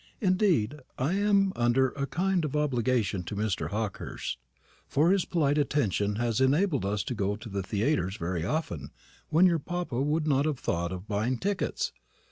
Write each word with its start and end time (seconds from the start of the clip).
Indeed, 0.19 0.79
I 0.97 1.13
am 1.13 1.53
under 1.55 1.89
a 1.89 2.07
kind 2.07 2.43
of 2.43 2.55
obligation 2.55 3.21
to 3.25 3.35
Mr. 3.35 3.67
Hawkehurst, 3.69 4.39
for 4.87 5.11
his 5.11 5.25
polite 5.25 5.59
attention 5.59 6.15
has 6.15 6.41
enabled 6.41 6.87
us 6.87 7.03
to 7.03 7.13
go 7.13 7.35
to 7.35 7.49
the 7.49 7.61
theatres 7.61 8.17
very 8.17 8.43
often 8.43 8.89
when 9.29 9.45
your 9.45 9.59
papa 9.59 10.01
would 10.01 10.25
not 10.25 10.45
have 10.45 10.57
thought 10.57 10.91
of 10.91 11.07
buying 11.07 11.37
tickets. 11.37 11.93